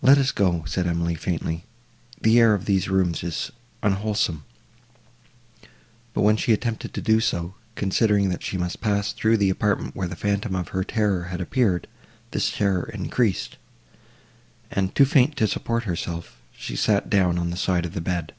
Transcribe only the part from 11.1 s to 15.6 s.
had appeared, this terror increased, and, too faint to